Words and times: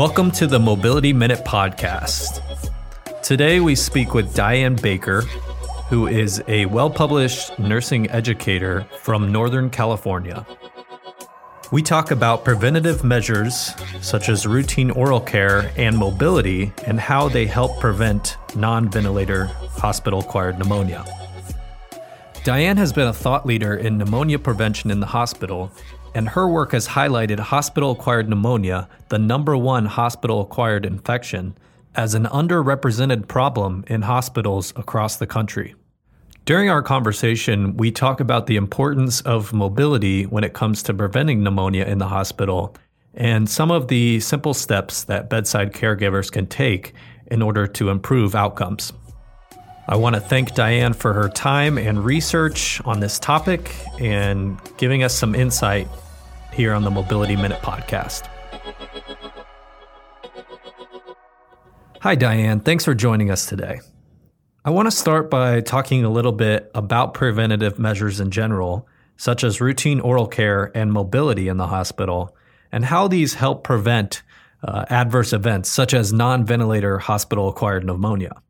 Welcome 0.00 0.30
to 0.30 0.46
the 0.46 0.58
Mobility 0.58 1.12
Minute 1.12 1.44
Podcast. 1.44 2.40
Today 3.22 3.60
we 3.60 3.74
speak 3.74 4.14
with 4.14 4.34
Dian 4.34 4.74
Baker, 4.74 5.20
who 5.90 6.06
is 6.06 6.42
a 6.48 6.64
well 6.64 6.88
published 6.88 7.58
nursing 7.58 8.08
educator 8.10 8.86
from 9.00 9.30
Northern 9.30 9.68
California. 9.68 10.46
We 11.70 11.82
talk 11.82 12.12
about 12.12 12.46
preventative 12.46 13.04
measures 13.04 13.74
such 14.00 14.30
as 14.30 14.46
routine 14.46 14.90
oral 14.90 15.20
care 15.20 15.70
and 15.76 15.98
mobility 15.98 16.72
and 16.86 16.98
how 16.98 17.28
they 17.28 17.44
help 17.44 17.78
prevent 17.78 18.38
non 18.56 18.88
ventilator 18.88 19.44
hospital 19.76 20.20
acquired 20.20 20.58
pneumonia. 20.58 21.04
Dian 22.42 22.78
has 22.78 22.90
been 22.90 23.06
a 23.06 23.12
thought 23.12 23.44
leader 23.44 23.76
in 23.76 23.98
pneumonia 23.98 24.38
prevention 24.38 24.90
in 24.90 25.00
the 25.00 25.06
hospital, 25.06 25.70
and 26.14 26.26
her 26.26 26.48
work 26.48 26.72
has 26.72 26.88
highlighted 26.88 27.38
hospital 27.38 27.90
acquired 27.90 28.30
pneumonia, 28.30 28.88
the 29.10 29.18
number 29.18 29.58
one 29.58 29.84
hospital 29.84 30.40
acquired 30.40 30.86
infection, 30.86 31.54
as 31.94 32.14
an 32.14 32.24
underrepresented 32.24 33.28
problem 33.28 33.84
in 33.88 34.00
hospitals 34.00 34.72
across 34.74 35.16
the 35.16 35.26
country. 35.26 35.74
During 36.46 36.70
our 36.70 36.82
conversation, 36.82 37.76
we 37.76 37.92
talk 37.92 38.20
about 38.20 38.46
the 38.46 38.56
importance 38.56 39.20
of 39.20 39.52
mobility 39.52 40.24
when 40.24 40.42
it 40.42 40.54
comes 40.54 40.82
to 40.84 40.94
preventing 40.94 41.42
pneumonia 41.42 41.84
in 41.84 41.98
the 41.98 42.08
hospital 42.08 42.74
and 43.12 43.50
some 43.50 43.70
of 43.70 43.88
the 43.88 44.18
simple 44.20 44.54
steps 44.54 45.04
that 45.04 45.28
bedside 45.28 45.74
caregivers 45.74 46.32
can 46.32 46.46
take 46.46 46.94
in 47.26 47.42
order 47.42 47.66
to 47.66 47.90
improve 47.90 48.34
outcomes. 48.34 48.94
I 49.90 49.96
want 49.96 50.14
to 50.14 50.20
thank 50.20 50.54
Dian 50.54 50.92
for 50.92 51.12
her 51.12 51.28
time 51.28 51.76
and 51.76 52.04
research 52.04 52.80
on 52.84 53.00
this 53.00 53.18
topic 53.18 53.74
and 53.98 54.56
giving 54.76 55.02
us 55.02 55.12
some 55.12 55.34
insight 55.34 55.88
here 56.52 56.74
on 56.74 56.84
the 56.84 56.92
Mobility 56.92 57.34
Minute 57.34 57.60
podcast. 57.60 58.28
Hi, 62.02 62.14
Dian. 62.14 62.60
Thanks 62.60 62.84
for 62.84 62.94
joining 62.94 63.32
us 63.32 63.46
today. 63.46 63.80
I 64.64 64.70
want 64.70 64.86
to 64.86 64.92
start 64.92 65.28
by 65.28 65.60
talking 65.60 66.04
a 66.04 66.08
little 66.08 66.30
bit 66.30 66.70
about 66.72 67.12
preventative 67.12 67.80
measures 67.80 68.20
in 68.20 68.30
general, 68.30 68.86
such 69.16 69.42
as 69.42 69.60
routine 69.60 69.98
oral 69.98 70.28
care 70.28 70.70
and 70.72 70.92
mobility 70.92 71.48
in 71.48 71.56
the 71.56 71.66
hospital, 71.66 72.36
and 72.70 72.84
how 72.84 73.08
these 73.08 73.34
help 73.34 73.64
prevent 73.64 74.22
uh, 74.62 74.84
adverse 74.88 75.32
events 75.32 75.68
such 75.68 75.94
as 75.94 76.12
non 76.12 76.46
ventilator 76.46 77.00
hospital 77.00 77.48
acquired 77.48 77.84
pneumonia. 77.84 78.40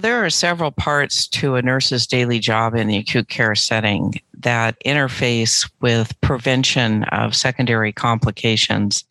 There 0.00 0.24
are 0.24 0.30
several 0.30 0.70
parts 0.70 1.28
to 1.28 1.56
a 1.56 1.62
nurse's 1.62 2.06
daily 2.06 2.38
job 2.38 2.74
in 2.74 2.88
the 2.88 2.96
acute 2.96 3.28
care 3.28 3.54
setting 3.54 4.14
that 4.38 4.82
interface 4.86 5.70
with 5.82 6.18
prevention 6.22 7.04
of 7.04 7.36
secondary 7.36 7.92
complications. 7.92 9.04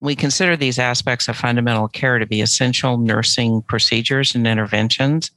We 0.00 0.14
consider 0.14 0.54
these 0.54 0.78
aspects 0.78 1.28
of 1.28 1.36
fundamental 1.36 1.88
care 1.88 2.18
to 2.18 2.26
be 2.26 2.42
essential 2.42 2.98
nursing 2.98 3.62
procedures 3.62 4.34
and 4.34 4.46
interventions. 4.46 5.30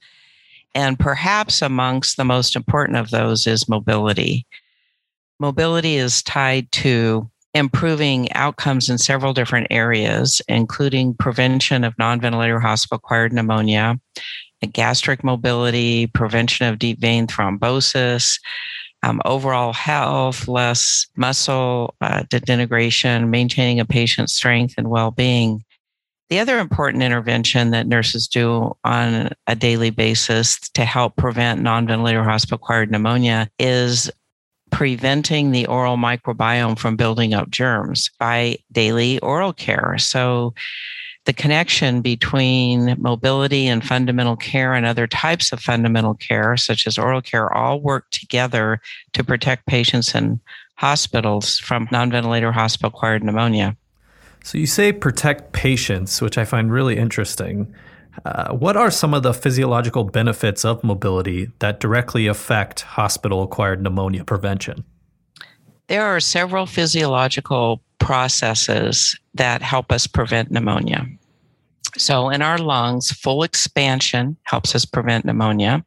And 0.76 1.00
perhaps 1.00 1.62
amongst 1.62 2.18
the 2.18 2.26
most 2.26 2.58
important 2.58 2.98
of 2.98 3.12
those 3.12 3.48
is 3.48 3.70
mobility. 3.70 4.46
Mobility 5.40 5.96
is 5.96 6.22
tied 6.22 6.70
to 6.74 7.32
improving 7.54 8.30
outcomes 8.34 8.90
in 8.90 8.98
several 8.98 9.32
different 9.32 9.68
areas, 9.70 10.42
including 10.50 11.14
prevention 11.14 11.86
of 11.86 11.98
non 11.98 12.20
ventilator 12.20 12.60
hospital 12.60 12.98
acquired 12.98 13.32
pneumonia, 13.32 13.98
gastric 14.68 15.24
mobility, 15.24 16.08
prevention 16.08 16.68
of 16.68 16.80
deep 16.80 17.00
vein 17.00 17.28
thrombosis, 17.28 18.40
um, 19.04 19.22
overall 19.26 19.74
health, 19.74 20.48
less 20.48 21.08
muscle 21.16 21.96
uh, 22.02 22.24
degeneration, 22.30 23.30
maintaining 23.30 23.80
a 23.80 23.86
patient's 23.86 24.34
strength 24.34 24.76
and 24.78 24.90
well 24.90 25.12
being. 25.12 25.64
The 26.30 26.40
other 26.40 26.60
important 26.60 27.04
intervention 27.04 27.72
that 27.72 27.88
nurses 27.88 28.28
do 28.28 28.74
on 28.86 29.32
a 29.48 29.56
daily 29.56 29.90
basis 29.90 30.60
to 30.76 30.86
help 30.86 31.18
prevent 31.18 31.62
non 31.62 31.88
ventilator 31.88 32.24
hospital 32.24 32.56
acquired 32.56 32.90
pneumonia 32.90 33.50
is 33.60 34.10
preventing 34.72 35.52
the 35.52 35.66
oral 35.66 35.98
microbiome 35.98 36.80
from 36.80 36.96
building 36.96 37.34
up 37.34 37.50
germs 37.50 38.10
by 38.18 38.58
daily 38.72 39.20
oral 39.20 39.52
care. 39.52 39.98
So, 39.98 40.54
the 41.26 41.34
connection 41.34 42.02
between 42.02 42.96
mobility 43.00 43.68
and 43.68 43.86
fundamental 43.86 44.36
care 44.36 44.74
and 44.74 44.86
other 44.86 45.06
types 45.06 45.52
of 45.52 45.60
fundamental 45.60 46.16
care, 46.16 46.58
such 46.58 46.88
as 46.88 46.98
oral 46.98 47.22
care, 47.22 47.54
all 47.54 47.80
work 47.80 48.10
together 48.10 48.82
to 49.14 49.24
protect 49.24 49.68
patients 49.68 50.16
in 50.16 50.40
hospitals 50.76 51.60
from 51.60 51.88
non 51.92 52.10
ventilator 52.10 52.52
hospital 52.52 52.90
acquired 52.90 53.24
pneumonia. 53.24 53.78
So, 54.44 54.58
you 54.58 54.66
say 54.66 54.92
protect 54.92 55.54
patients, 55.54 56.22
which 56.22 56.38
I 56.38 56.46
find 56.46 56.72
really 56.72 56.98
interesting. 56.98 57.74
Uh, 58.26 58.54
what 58.54 58.76
are 58.76 58.92
some 58.92 59.14
of 59.14 59.24
the 59.24 59.34
physiological 59.34 60.04
benefits 60.04 60.66
of 60.66 60.84
mobility 60.84 61.52
that 61.60 61.80
directly 61.80 62.28
affect 62.28 62.82
hospital 62.82 63.44
acquired 63.44 63.82
pneumonia 63.82 64.24
prevention? 64.24 64.84
There 65.92 66.06
are 66.06 66.22
several 66.22 66.68
physiological 66.68 67.82
processes 68.00 69.20
that 69.34 69.62
help 69.62 69.92
us 69.92 70.08
prevent 70.08 70.50
pneumonia. 70.50 71.06
So, 71.98 72.30
in 72.30 72.42
our 72.42 72.58
lungs, 72.58 73.12
full 73.12 73.44
expansion 73.44 74.38
helps 74.44 74.74
us 74.74 74.86
prevent 74.86 75.26
pneumonia. 75.26 75.84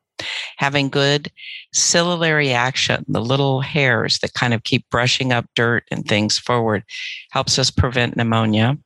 Having 0.58 0.90
good 0.90 1.32
ciliary 1.72 2.52
action, 2.52 3.06
the 3.08 3.22
little 3.22 3.62
hairs 3.62 4.18
that 4.18 4.34
kind 4.34 4.52
of 4.52 4.64
keep 4.64 4.84
brushing 4.90 5.32
up 5.32 5.46
dirt 5.54 5.84
and 5.90 6.04
things 6.04 6.36
forward, 6.36 6.84
helps 7.30 7.58
us 7.58 7.70
prevent 7.70 8.14
pneumonia. 8.14 8.76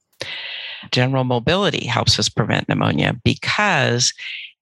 General 0.92 1.24
mobility 1.24 1.84
helps 1.84 2.20
us 2.20 2.28
prevent 2.28 2.68
pneumonia 2.68 3.16
because 3.24 4.12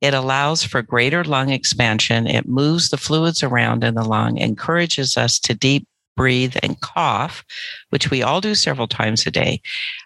it 0.00 0.15
allows 0.15 0.65
for 0.65 0.81
greater 0.81 1.22
lung 1.22 1.50
expansion. 1.50 2.27
It 2.27 2.49
moves 2.49 2.89
the 2.89 2.97
fluids 2.97 3.43
around 3.43 3.84
in 3.84 3.95
the 3.95 4.05
lung, 4.05 4.39
encourages 4.39 5.19
us 5.19 5.39
to 5.41 5.53
deep 5.53 5.87
breathe, 6.16 6.56
and 6.62 6.81
cough, 6.81 7.44
which 7.91 8.10
we 8.10 8.22
all 8.22 8.41
do 8.41 8.54
several 8.54 8.88
times 8.88 9.27
a 9.27 9.31
day. 9.31 9.60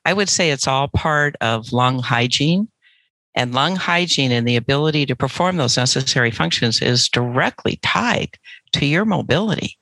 I 0.05 0.13
would 0.13 0.29
say 0.29 0.51
it's 0.51 0.69
all 0.69 0.89
part 0.89 1.37
of 1.41 1.73
lung 1.73 2.01
hygiene. 2.01 2.69
And 3.37 3.55
lung 3.55 3.77
hygiene 3.77 4.33
and 4.33 4.47
the 4.47 4.57
ability 4.57 5.07
to 5.07 5.15
perform 5.15 5.57
those 5.57 5.77
necessary 5.77 6.33
functions 6.33 6.83
is 6.83 7.09
directly 7.09 7.79
tied 7.83 8.37
to 8.73 8.85
your 8.87 9.05
mobility. 9.05 9.79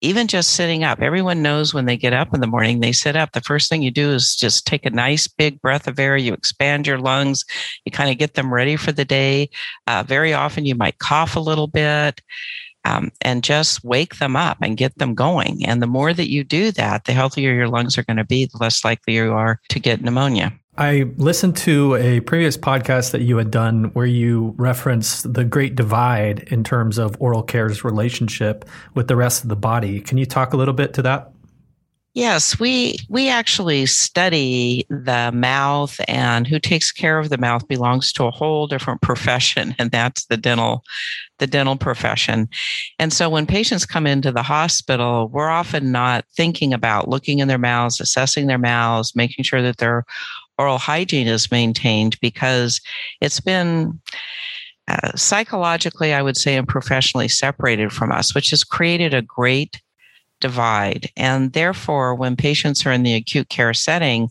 Even 0.00 0.26
just 0.26 0.50
sitting 0.50 0.84
up, 0.84 1.00
everyone 1.00 1.42
knows 1.42 1.72
when 1.72 1.86
they 1.86 1.96
get 1.96 2.12
up 2.12 2.32
in 2.34 2.40
the 2.40 2.46
morning, 2.46 2.80
they 2.80 2.92
sit 2.92 3.16
up. 3.16 3.32
The 3.32 3.40
first 3.40 3.68
thing 3.68 3.82
you 3.82 3.90
do 3.90 4.10
is 4.10 4.36
just 4.36 4.66
take 4.66 4.86
a 4.86 4.90
nice 4.90 5.26
big 5.26 5.60
breath 5.60 5.88
of 5.88 5.98
air. 5.98 6.16
You 6.16 6.32
expand 6.34 6.86
your 6.86 6.98
lungs, 6.98 7.44
you 7.84 7.92
kind 7.92 8.10
of 8.10 8.18
get 8.18 8.34
them 8.34 8.52
ready 8.52 8.76
for 8.76 8.92
the 8.92 9.04
day. 9.04 9.50
Uh, 9.86 10.04
very 10.06 10.32
often, 10.32 10.66
you 10.66 10.74
might 10.74 10.98
cough 10.98 11.34
a 11.34 11.40
little 11.40 11.66
bit 11.66 12.20
um, 12.84 13.10
and 13.20 13.44
just 13.44 13.84
wake 13.84 14.16
them 14.18 14.36
up 14.36 14.58
and 14.62 14.76
get 14.76 14.96
them 14.98 15.14
going. 15.14 15.64
And 15.66 15.82
the 15.82 15.86
more 15.86 16.12
that 16.12 16.30
you 16.30 16.44
do 16.44 16.70
that, 16.72 17.04
the 17.04 17.12
healthier 17.12 17.52
your 17.52 17.68
lungs 17.68 17.98
are 17.98 18.04
going 18.04 18.16
to 18.16 18.24
be, 18.24 18.46
the 18.46 18.58
less 18.58 18.84
likely 18.84 19.14
you 19.14 19.32
are 19.32 19.60
to 19.68 19.80
get 19.80 20.02
pneumonia. 20.02 20.52
I 20.78 21.10
listened 21.16 21.56
to 21.58 21.96
a 21.96 22.20
previous 22.20 22.56
podcast 22.56 23.10
that 23.10 23.22
you 23.22 23.36
had 23.36 23.50
done 23.50 23.86
where 23.94 24.06
you 24.06 24.54
referenced 24.58 25.34
the 25.34 25.42
great 25.42 25.74
divide 25.74 26.40
in 26.52 26.62
terms 26.62 26.98
of 26.98 27.16
oral 27.18 27.42
care's 27.42 27.82
relationship 27.82 28.64
with 28.94 29.08
the 29.08 29.16
rest 29.16 29.42
of 29.42 29.48
the 29.48 29.56
body. 29.56 30.00
Can 30.00 30.18
you 30.18 30.26
talk 30.26 30.52
a 30.52 30.56
little 30.56 30.74
bit 30.74 30.94
to 30.94 31.02
that? 31.02 31.32
Yes, 32.14 32.58
we 32.58 32.96
we 33.08 33.28
actually 33.28 33.86
study 33.86 34.86
the 34.88 35.30
mouth 35.32 36.00
and 36.08 36.46
who 36.46 36.58
takes 36.58 36.90
care 36.90 37.18
of 37.18 37.28
the 37.28 37.38
mouth 37.38 37.68
belongs 37.68 38.12
to 38.14 38.24
a 38.24 38.30
whole 38.30 38.66
different 38.66 39.02
profession 39.02 39.74
and 39.78 39.90
that's 39.90 40.24
the 40.26 40.36
dental 40.36 40.82
the 41.38 41.46
dental 41.46 41.76
profession. 41.76 42.48
And 42.98 43.12
so 43.12 43.28
when 43.28 43.46
patients 43.46 43.86
come 43.86 44.06
into 44.06 44.32
the 44.32 44.42
hospital, 44.42 45.28
we're 45.28 45.48
often 45.48 45.92
not 45.92 46.24
thinking 46.36 46.72
about 46.72 47.08
looking 47.08 47.38
in 47.38 47.46
their 47.46 47.58
mouths, 47.58 48.00
assessing 48.00 48.46
their 48.46 48.58
mouths, 48.58 49.14
making 49.14 49.44
sure 49.44 49.62
that 49.62 49.76
their 49.76 50.04
oral 50.58 50.78
hygiene 50.78 51.28
is 51.28 51.52
maintained 51.52 52.18
because 52.20 52.80
it's 53.20 53.38
been 53.38 54.00
uh, 54.88 55.12
psychologically, 55.14 56.14
I 56.14 56.22
would 56.22 56.36
say, 56.36 56.56
and 56.56 56.66
professionally 56.66 57.28
separated 57.28 57.92
from 57.92 58.10
us, 58.10 58.34
which 58.34 58.50
has 58.50 58.64
created 58.64 59.14
a 59.14 59.22
great 59.22 59.80
divide. 60.40 61.10
And 61.16 61.52
therefore, 61.52 62.14
when 62.14 62.36
patients 62.36 62.84
are 62.86 62.92
in 62.92 63.02
the 63.02 63.14
acute 63.14 63.48
care 63.48 63.74
setting, 63.74 64.30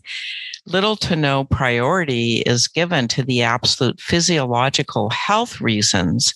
little 0.66 0.96
to 0.96 1.16
no 1.16 1.44
priority 1.44 2.38
is 2.42 2.68
given 2.68 3.08
to 3.08 3.22
the 3.22 3.42
absolute 3.42 4.00
physiological 4.00 5.10
health 5.10 5.60
reasons 5.60 6.34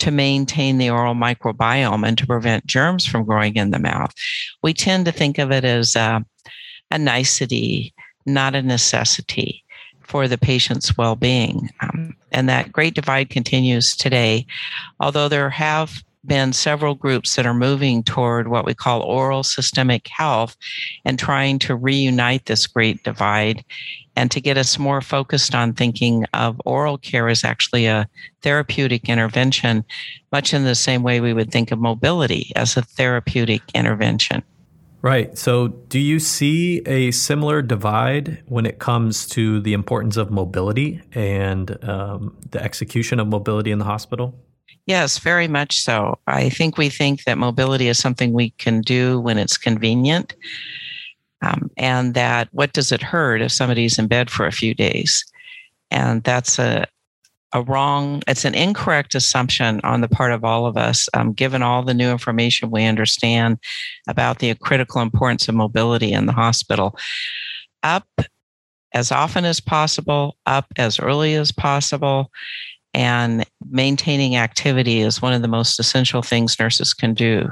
to 0.00 0.10
maintain 0.10 0.78
the 0.78 0.90
oral 0.90 1.14
microbiome 1.14 2.06
and 2.06 2.18
to 2.18 2.26
prevent 2.26 2.66
germs 2.66 3.06
from 3.06 3.24
growing 3.24 3.56
in 3.56 3.70
the 3.70 3.78
mouth. 3.78 4.12
We 4.62 4.74
tend 4.74 5.06
to 5.06 5.12
think 5.12 5.38
of 5.38 5.50
it 5.50 5.64
as 5.64 5.96
a, 5.96 6.24
a 6.90 6.98
nicety, 6.98 7.94
not 8.26 8.54
a 8.54 8.62
necessity 8.62 9.64
for 10.00 10.28
the 10.28 10.38
patient's 10.38 10.98
well 10.98 11.16
being. 11.16 11.70
Um, 11.80 12.16
and 12.32 12.48
that 12.48 12.72
great 12.72 12.94
divide 12.94 13.30
continues 13.30 13.96
today, 13.96 14.46
although 15.00 15.28
there 15.28 15.50
have 15.50 16.02
been 16.26 16.52
several 16.52 16.94
groups 16.94 17.36
that 17.36 17.46
are 17.46 17.54
moving 17.54 18.02
toward 18.02 18.48
what 18.48 18.64
we 18.64 18.74
call 18.74 19.02
oral 19.02 19.42
systemic 19.42 20.08
health 20.08 20.56
and 21.04 21.18
trying 21.18 21.58
to 21.60 21.74
reunite 21.74 22.46
this 22.46 22.66
great 22.66 23.02
divide 23.04 23.64
and 24.16 24.30
to 24.30 24.40
get 24.40 24.56
us 24.56 24.78
more 24.78 25.00
focused 25.00 25.54
on 25.54 25.72
thinking 25.72 26.24
of 26.34 26.60
oral 26.64 26.98
care 26.98 27.28
as 27.28 27.44
actually 27.44 27.86
a 27.86 28.08
therapeutic 28.42 29.08
intervention, 29.08 29.84
much 30.32 30.54
in 30.54 30.64
the 30.64 30.74
same 30.74 31.02
way 31.02 31.20
we 31.20 31.32
would 31.32 31.50
think 31.50 31.72
of 31.72 31.78
mobility 31.78 32.52
as 32.56 32.76
a 32.76 32.82
therapeutic 32.82 33.62
intervention. 33.74 34.42
Right. 35.02 35.36
So, 35.36 35.68
do 35.68 35.98
you 35.98 36.18
see 36.18 36.78
a 36.86 37.10
similar 37.10 37.60
divide 37.60 38.42
when 38.46 38.64
it 38.64 38.78
comes 38.78 39.26
to 39.30 39.60
the 39.60 39.74
importance 39.74 40.16
of 40.16 40.30
mobility 40.30 41.02
and 41.12 41.84
um, 41.84 42.34
the 42.52 42.62
execution 42.62 43.20
of 43.20 43.28
mobility 43.28 43.70
in 43.70 43.78
the 43.78 43.84
hospital? 43.84 44.34
Yes, 44.86 45.18
very 45.18 45.48
much 45.48 45.80
so. 45.80 46.18
I 46.26 46.50
think 46.50 46.76
we 46.76 46.90
think 46.90 47.24
that 47.24 47.38
mobility 47.38 47.88
is 47.88 47.98
something 47.98 48.32
we 48.32 48.50
can 48.50 48.82
do 48.82 49.18
when 49.18 49.38
it's 49.38 49.56
convenient. 49.56 50.34
Um, 51.42 51.70
and 51.76 52.14
that 52.14 52.48
what 52.52 52.72
does 52.72 52.92
it 52.92 53.02
hurt 53.02 53.42
if 53.42 53.52
somebody's 53.52 53.98
in 53.98 54.08
bed 54.08 54.30
for 54.30 54.46
a 54.46 54.52
few 54.52 54.74
days? 54.74 55.24
And 55.90 56.22
that's 56.22 56.58
a, 56.58 56.86
a 57.52 57.62
wrong, 57.62 58.22
it's 58.26 58.44
an 58.44 58.54
incorrect 58.54 59.14
assumption 59.14 59.80
on 59.84 60.00
the 60.00 60.08
part 60.08 60.32
of 60.32 60.44
all 60.44 60.66
of 60.66 60.76
us, 60.76 61.08
um, 61.14 61.32
given 61.32 61.62
all 61.62 61.82
the 61.82 61.94
new 61.94 62.10
information 62.10 62.70
we 62.70 62.84
understand 62.84 63.58
about 64.08 64.38
the 64.38 64.54
critical 64.56 65.00
importance 65.00 65.48
of 65.48 65.54
mobility 65.54 66.12
in 66.12 66.26
the 66.26 66.32
hospital. 66.32 66.96
Up 67.82 68.08
as 68.92 69.10
often 69.12 69.44
as 69.44 69.60
possible, 69.60 70.36
up 70.46 70.66
as 70.76 70.98
early 70.98 71.34
as 71.34 71.52
possible, 71.52 72.30
and 72.94 73.44
maintaining 73.68 74.36
activity 74.36 75.00
is 75.00 75.20
one 75.20 75.32
of 75.32 75.42
the 75.42 75.48
most 75.48 75.78
essential 75.78 76.22
things 76.22 76.58
nurses 76.58 76.94
can 76.94 77.12
do. 77.12 77.48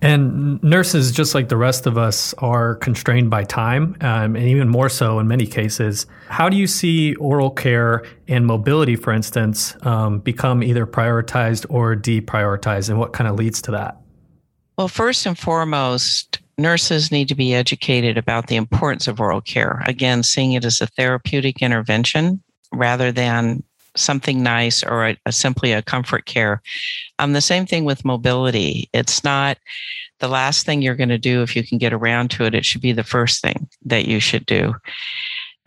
And 0.00 0.62
nurses, 0.62 1.10
just 1.10 1.34
like 1.34 1.48
the 1.48 1.56
rest 1.56 1.84
of 1.86 1.98
us, 1.98 2.32
are 2.34 2.76
constrained 2.76 3.30
by 3.30 3.42
time, 3.42 3.96
um, 4.00 4.36
and 4.36 4.44
even 4.44 4.68
more 4.68 4.88
so 4.88 5.18
in 5.18 5.26
many 5.26 5.44
cases. 5.44 6.06
How 6.28 6.48
do 6.48 6.56
you 6.56 6.68
see 6.68 7.16
oral 7.16 7.50
care 7.50 8.04
and 8.28 8.46
mobility, 8.46 8.94
for 8.94 9.12
instance, 9.12 9.76
um, 9.82 10.20
become 10.20 10.62
either 10.62 10.86
prioritized 10.86 11.66
or 11.68 11.96
deprioritized, 11.96 12.90
and 12.90 12.98
what 12.98 13.12
kind 13.12 13.28
of 13.28 13.36
leads 13.36 13.60
to 13.62 13.72
that? 13.72 14.00
Well, 14.76 14.86
first 14.86 15.26
and 15.26 15.36
foremost, 15.36 16.38
nurses 16.56 17.10
need 17.10 17.26
to 17.28 17.34
be 17.34 17.52
educated 17.52 18.16
about 18.16 18.46
the 18.46 18.54
importance 18.54 19.08
of 19.08 19.20
oral 19.20 19.40
care. 19.40 19.82
Again, 19.86 20.22
seeing 20.22 20.52
it 20.52 20.64
as 20.64 20.80
a 20.80 20.86
therapeutic 20.86 21.60
intervention 21.60 22.40
rather 22.72 23.10
than 23.10 23.64
something 23.96 24.42
nice 24.42 24.82
or 24.82 25.08
a, 25.08 25.16
a 25.26 25.32
simply 25.32 25.72
a 25.72 25.82
comfort 25.82 26.26
care. 26.26 26.62
Um, 27.18 27.32
the 27.32 27.40
same 27.40 27.66
thing 27.66 27.84
with 27.84 28.04
mobility. 28.04 28.88
It's 28.92 29.24
not 29.24 29.58
the 30.20 30.28
last 30.28 30.66
thing 30.66 30.82
you're 30.82 30.94
going 30.94 31.08
to 31.08 31.18
do 31.18 31.42
if 31.42 31.54
you 31.54 31.64
can 31.64 31.78
get 31.78 31.92
around 31.92 32.30
to 32.32 32.44
it. 32.44 32.54
It 32.54 32.64
should 32.64 32.80
be 32.80 32.92
the 32.92 33.04
first 33.04 33.42
thing 33.42 33.68
that 33.84 34.06
you 34.06 34.20
should 34.20 34.46
do. 34.46 34.74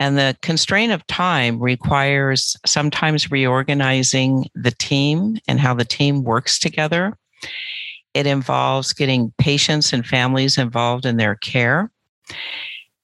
And 0.00 0.18
the 0.18 0.36
constraint 0.42 0.92
of 0.92 1.06
time 1.06 1.60
requires 1.60 2.56
sometimes 2.66 3.30
reorganizing 3.30 4.46
the 4.54 4.72
team 4.72 5.38
and 5.46 5.60
how 5.60 5.74
the 5.74 5.84
team 5.84 6.24
works 6.24 6.58
together. 6.58 7.16
It 8.12 8.26
involves 8.26 8.92
getting 8.92 9.32
patients 9.38 9.92
and 9.92 10.04
families 10.04 10.58
involved 10.58 11.06
in 11.06 11.16
their 11.18 11.36
care 11.36 11.90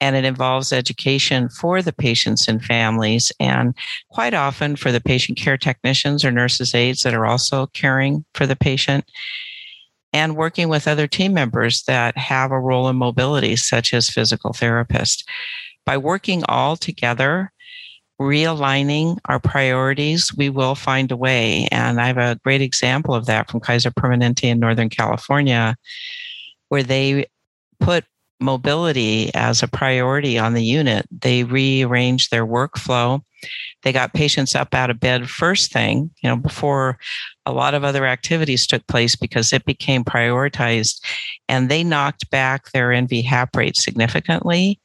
and 0.01 0.17
it 0.17 0.25
involves 0.25 0.73
education 0.73 1.49
for 1.49 1.83
the 1.83 1.93
patients 1.93 2.49
and 2.49 2.65
families, 2.65 3.33
and 3.41 3.75
quite 4.11 4.35
often 4.35 4.77
for 4.77 4.93
the 4.93 5.01
patient 5.01 5.39
care 5.39 5.57
technicians 5.57 6.25
or 6.25 6.31
nurses' 6.31 6.75
aides 6.75 7.03
that 7.03 7.15
are 7.15 7.27
also 7.27 7.67
caring 7.69 8.25
for 8.35 8.47
the 8.47 8.57
patient, 8.57 9.05
and 10.13 10.37
working 10.37 10.69
with 10.69 10.89
other 10.89 11.07
team 11.07 11.35
members 11.35 11.83
that 11.85 12.17
have 12.17 12.51
a 12.51 12.61
role 12.61 12.89
in 12.89 12.97
mobility, 12.97 13.57
such 13.57 13.93
as 13.93 14.09
physical 14.09 14.53
therapists. 14.53 15.25
By 15.85 15.97
working 15.97 16.43
all 16.49 16.77
together, 16.77 17.53
realigning 18.21 19.19
our 19.27 19.39
priorities, 19.39 20.35
we 20.37 20.51
will 20.51 20.75
find 20.75 21.11
a 21.13 21.17
way. 21.17 21.69
And 21.71 22.01
I 22.01 22.07
have 22.07 22.19
a 22.19 22.41
great 22.43 22.61
example 22.61 23.15
of 23.15 23.27
that 23.27 23.51
from 23.51 23.61
Kaiser 23.61 23.91
Permanente 23.91 24.45
in 24.45 24.59
Northern 24.59 24.89
California, 24.89 25.77
where 26.69 26.83
they 26.83 27.27
put 27.81 28.05
mobility 28.41 29.35
as 29.35 29.63
a 29.63 29.69
priority 29.69 30.39
on 30.39 30.55
the 30.55 30.65
unit. 30.65 31.07
They 31.11 31.45
rearranged 31.45 32.31
their 32.31 32.47
workflow. 32.47 33.23
They 33.83 33.93
got 33.93 34.15
patients 34.15 34.55
up 34.55 34.75
out 34.75 34.91
of 34.91 35.01
bed 35.01 35.29
first 35.31 35.73
thing, 35.73 36.11
you 36.23 36.29
know, 36.29 36.37
before 36.37 36.99
a 37.47 37.53
lot 37.53 37.75
of 37.75 37.85
other 37.85 38.07
activities 38.07 38.67
took 38.67 38.87
place 38.87 39.15
because 39.15 39.53
it 39.53 39.65
became 39.65 40.05
prioritized. 40.05 41.01
And 41.49 41.69
they 41.69 41.85
knocked 41.85 42.31
back 42.31 42.71
their 42.73 42.89
NV 42.89 43.25
HAP 43.25 43.57
rate 43.57 43.77
significantly, 43.77 44.81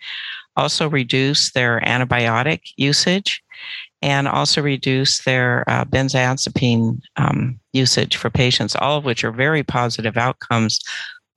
also 0.55 0.89
reduced 0.89 1.53
their 1.53 1.79
antibiotic 1.81 2.61
usage, 2.77 3.43
and 4.01 4.27
also 4.27 4.61
reduced 4.61 5.25
their 5.25 5.63
uh, 5.67 5.85
benzodiazepine 5.85 7.01
um, 7.15 7.59
usage 7.71 8.17
for 8.17 8.29
patients, 8.29 8.75
all 8.75 8.97
of 8.97 9.05
which 9.05 9.23
are 9.23 9.31
very 9.31 9.63
positive 9.63 10.17
outcomes 10.17 10.79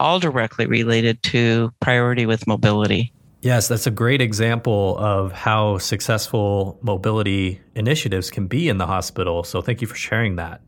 all 0.00 0.18
directly 0.18 0.66
related 0.66 1.22
to 1.24 1.72
priority 1.80 2.26
with 2.26 2.46
mobility. 2.46 3.12
Yes, 3.42 3.68
that's 3.68 3.86
a 3.86 3.92
great 3.92 4.20
example 4.20 4.96
of 4.98 5.32
how 5.32 5.78
successful 5.78 6.78
mobility 6.82 7.60
initiatives 7.74 8.30
can 8.30 8.46
be 8.46 8.68
in 8.68 8.78
the 8.78 8.86
hospital. 8.86 9.44
So 9.44 9.62
thank 9.62 9.80
you 9.80 9.86
for 9.86 9.94
sharing 9.94 10.36
that. 10.36 10.60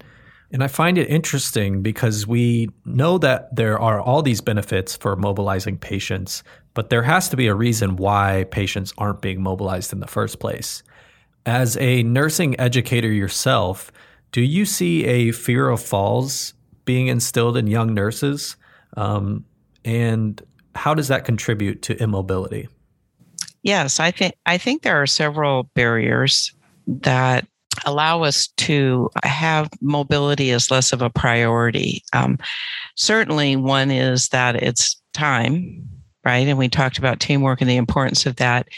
And 0.50 0.62
I 0.62 0.68
find 0.68 0.96
it 0.96 1.10
interesting 1.10 1.82
because 1.82 2.26
we 2.26 2.68
know 2.84 3.18
that 3.18 3.54
there 3.54 3.78
are 3.78 4.00
all 4.00 4.22
these 4.22 4.40
benefits 4.40 4.96
for 4.96 5.16
mobilizing 5.16 5.76
patients, 5.76 6.42
but 6.72 6.88
there 6.88 7.02
has 7.02 7.28
to 7.30 7.36
be 7.36 7.48
a 7.48 7.54
reason 7.54 7.96
why 7.96 8.46
patients 8.50 8.94
aren't 8.96 9.20
being 9.20 9.42
mobilized 9.42 9.92
in 9.92 10.00
the 10.00 10.06
first 10.06 10.38
place. 10.38 10.82
As 11.44 11.76
a 11.78 12.02
nursing 12.02 12.58
educator 12.60 13.10
yourself, 13.10 13.90
do 14.32 14.40
you 14.40 14.64
see 14.64 15.04
a 15.04 15.32
fear 15.32 15.68
of 15.68 15.82
falls 15.82 16.54
being 16.84 17.08
instilled 17.08 17.56
in 17.56 17.66
young 17.66 17.92
nurses? 17.92 18.56
Um, 18.98 19.44
and 19.84 20.42
how 20.74 20.92
does 20.92 21.08
that 21.08 21.24
contribute 21.24 21.82
to 21.82 22.02
immobility? 22.02 22.68
Yes, 23.62 24.00
I 24.00 24.10
think 24.10 24.34
I 24.44 24.58
think 24.58 24.82
there 24.82 25.00
are 25.00 25.06
several 25.06 25.64
barriers 25.74 26.52
that 26.86 27.46
allow 27.86 28.22
us 28.22 28.48
to 28.56 29.08
have 29.22 29.70
mobility 29.80 30.50
as 30.50 30.70
less 30.70 30.92
of 30.92 31.00
a 31.00 31.10
priority. 31.10 32.02
Um, 32.12 32.38
certainly, 32.96 33.54
one 33.56 33.90
is 33.90 34.28
that 34.30 34.56
it's 34.56 35.00
time, 35.12 35.88
right? 36.24 36.46
And 36.48 36.58
we 36.58 36.68
talked 36.68 36.98
about 36.98 37.20
teamwork 37.20 37.60
and 37.60 37.70
the 37.70 37.76
importance 37.76 38.26
of 38.26 38.36
that. 38.36 38.68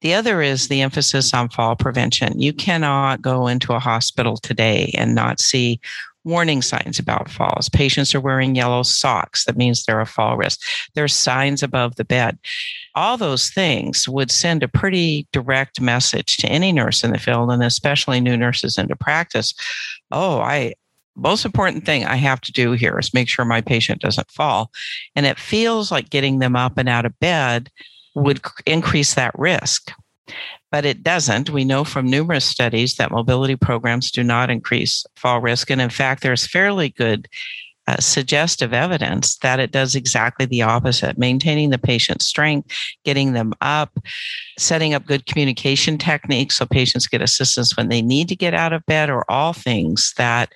The 0.00 0.14
other 0.14 0.42
is 0.42 0.68
the 0.68 0.82
emphasis 0.82 1.34
on 1.34 1.48
fall 1.50 1.76
prevention. 1.76 2.40
You 2.40 2.52
cannot 2.52 3.22
go 3.22 3.46
into 3.46 3.74
a 3.74 3.80
hospital 3.80 4.36
today 4.36 4.92
and 4.96 5.14
not 5.14 5.40
see 5.40 5.80
warning 6.28 6.62
signs 6.62 6.98
about 6.98 7.30
falls. 7.30 7.68
Patients 7.68 8.14
are 8.14 8.20
wearing 8.20 8.54
yellow 8.54 8.82
socks. 8.82 9.44
That 9.44 9.56
means 9.56 9.84
they're 9.84 10.00
a 10.00 10.06
fall 10.06 10.36
risk. 10.36 10.60
There's 10.94 11.14
signs 11.14 11.62
above 11.62 11.96
the 11.96 12.04
bed. 12.04 12.38
All 12.94 13.16
those 13.16 13.50
things 13.50 14.08
would 14.08 14.30
send 14.30 14.62
a 14.62 14.68
pretty 14.68 15.26
direct 15.32 15.80
message 15.80 16.36
to 16.38 16.48
any 16.48 16.70
nurse 16.70 17.02
in 17.02 17.12
the 17.12 17.18
field 17.18 17.50
and 17.50 17.62
especially 17.62 18.20
new 18.20 18.36
nurses 18.36 18.78
into 18.78 18.94
practice. 18.94 19.54
Oh, 20.10 20.38
I, 20.40 20.74
most 21.16 21.44
important 21.44 21.84
thing 21.84 22.04
I 22.04 22.16
have 22.16 22.40
to 22.42 22.52
do 22.52 22.72
here 22.72 22.98
is 22.98 23.14
make 23.14 23.28
sure 23.28 23.44
my 23.44 23.60
patient 23.60 24.00
doesn't 24.00 24.30
fall. 24.30 24.70
And 25.16 25.26
it 25.26 25.38
feels 25.38 25.90
like 25.90 26.10
getting 26.10 26.38
them 26.38 26.54
up 26.54 26.78
and 26.78 26.88
out 26.88 27.06
of 27.06 27.18
bed 27.18 27.70
would 28.14 28.40
increase 28.66 29.14
that 29.14 29.36
risk 29.38 29.92
but 30.70 30.84
it 30.84 31.02
doesn't. 31.02 31.50
We 31.50 31.64
know 31.64 31.84
from 31.84 32.10
numerous 32.10 32.44
studies 32.44 32.96
that 32.96 33.10
mobility 33.10 33.56
programs 33.56 34.10
do 34.10 34.22
not 34.22 34.50
increase 34.50 35.04
fall 35.16 35.40
risk. 35.40 35.70
And 35.70 35.80
in 35.80 35.90
fact, 35.90 36.22
there's 36.22 36.46
fairly 36.46 36.90
good 36.90 37.28
uh, 37.88 37.96
suggestive 38.00 38.74
evidence 38.74 39.38
that 39.38 39.58
it 39.58 39.70
does 39.70 39.94
exactly 39.94 40.44
the 40.44 40.60
opposite 40.60 41.16
maintaining 41.16 41.70
the 41.70 41.78
patient's 41.78 42.26
strength, 42.26 42.70
getting 43.02 43.32
them 43.32 43.54
up, 43.62 43.98
setting 44.58 44.92
up 44.92 45.06
good 45.06 45.24
communication 45.24 45.96
techniques 45.96 46.58
so 46.58 46.66
patients 46.66 47.06
get 47.06 47.22
assistance 47.22 47.78
when 47.78 47.88
they 47.88 48.02
need 48.02 48.28
to 48.28 48.36
get 48.36 48.52
out 48.52 48.74
of 48.74 48.84
bed, 48.84 49.08
or 49.08 49.24
all 49.30 49.54
things 49.54 50.12
that 50.18 50.52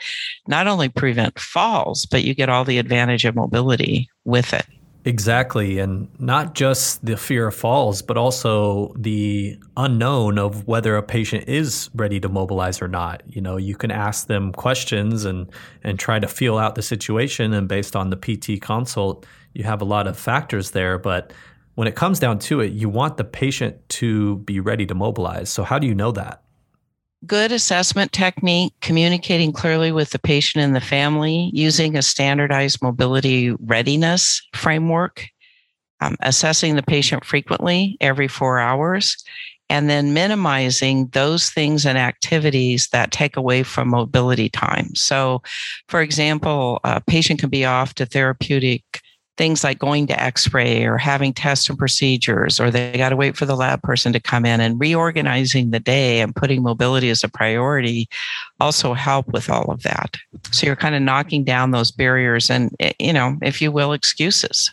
not 0.47 0.67
only 0.67 0.91
prevent 0.91 1.39
falls, 1.39 2.05
but 2.05 2.23
you 2.23 2.35
get 2.35 2.51
all 2.51 2.67
the 2.67 2.77
advantage 2.77 3.25
of 3.25 3.35
mobility 3.35 4.11
with 4.27 4.53
it. 4.53 4.67
Exactly. 5.05 5.81
And 5.81 6.09
not 6.21 6.55
just 6.55 7.05
the 7.05 7.17
fear 7.17 7.49
of 7.49 7.57
falls, 7.57 8.03
but 8.03 8.17
also 8.17 8.93
the 8.97 9.59
unknown 9.77 10.39
of 10.39 10.69
whether 10.69 10.97
a 10.97 11.03
patient 11.03 11.49
is 11.49 11.91
ready 11.95 12.21
to 12.21 12.29
mobilize 12.29 12.81
or 12.81 12.87
not. 12.87 13.23
You 13.27 13.41
know, 13.41 13.57
you 13.57 13.75
can 13.75 13.91
ask 13.91 14.29
them 14.29 14.53
questions 14.53 15.25
and, 15.25 15.51
and 15.83 15.99
try 15.99 16.21
to 16.21 16.29
feel 16.29 16.57
out 16.57 16.77
the 16.77 16.83
situation. 16.83 17.53
And 17.53 17.67
based 17.67 17.97
on 17.97 18.11
the 18.11 18.17
PT 18.17 18.63
consult, 18.63 19.27
you 19.55 19.65
have 19.65 19.83
a 19.83 19.85
lot 19.85 20.07
of 20.07 20.17
factors 20.17 20.71
there. 20.71 20.99
But 20.99 21.33
when 21.75 21.89
it 21.89 21.97
comes 21.97 22.21
down 22.21 22.39
to 22.41 22.61
it, 22.61 22.73
you 22.73 22.89
want 22.89 23.17
the 23.17 23.25
patient 23.25 23.77
to 23.89 24.37
be 24.39 24.61
ready 24.61 24.87
to 24.87 24.95
mobilize. 24.95 25.51
So, 25.51 25.65
how 25.65 25.81
do 25.81 25.89
you 25.89 25.97
know 25.97 26.13
that? 26.13 26.43
Good 27.27 27.53
assessment 27.53 28.13
technique, 28.13 28.73
communicating 28.81 29.53
clearly 29.53 29.93
with 29.93 30.11
the 30.11 30.19
patient 30.19 30.65
and 30.65 30.75
the 30.75 30.81
family, 30.81 31.51
using 31.53 31.97
a 31.97 32.03
standardized 32.03 32.83
mobility 32.83 33.53
readiness 33.61 34.43
framework, 34.55 35.27
um, 36.01 36.17
assessing 36.21 36.75
the 36.77 36.83
patient 36.83 37.25
frequently 37.25 37.97
every 38.01 38.29
four 38.29 38.59
hours, 38.59 39.17
and 39.69 39.89
then 39.89 40.13
minimizing 40.13 41.07
those 41.09 41.51
things 41.51 41.87
and 41.87 41.97
activities 41.97 42.89
that 42.93 43.13
take 43.13 43.37
away 43.37 43.63
from 43.63 43.89
mobility 43.89 44.49
time. 44.49 44.95
So, 44.95 45.43
for 45.89 46.03
example, 46.03 46.81
a 46.85 47.01
patient 47.01 47.41
can 47.41 47.49
be 47.51 47.65
off 47.65 47.95
to 47.95 48.07
therapeutic 48.07 48.83
things 49.43 49.65
like 49.65 49.81
going 49.81 50.07
to 50.07 50.23
x-ray 50.23 50.85
or 50.85 50.97
having 50.97 51.33
tests 51.33 51.69
and 51.69 51.77
procedures 51.77 52.61
or 52.61 52.71
they 52.71 52.97
got 52.97 53.09
to 53.09 53.17
wait 53.17 53.37
for 53.37 53.45
the 53.45 53.57
lab 53.57 53.83
person 53.83 54.13
to 54.13 54.21
come 54.21 54.47
in 54.47 54.61
and 54.61 54.79
reorganizing 54.79 55.73
the 55.73 55.81
day 55.81 56.21
and 56.21 56.37
putting 56.37 56.63
mobility 56.63 57.11
as 57.11 57.25
a 57.25 57.29
priority 57.29 58.09
also 58.61 58.95
help 58.95 59.27
with 59.33 59.51
all 59.51 59.69
of 59.69 59.83
that 59.83 60.17
so 60.53 60.65
you're 60.65 60.77
kind 60.77 60.95
of 60.95 61.03
knocking 61.03 61.43
down 61.43 61.73
those 61.73 61.91
barriers 61.91 62.51
and 62.51 62.73
eh, 62.79 62.93
you 63.01 63.13
know 63.13 63.37
if 63.43 63.61
you 63.61 63.73
will 63.73 63.93
excuses 63.93 64.71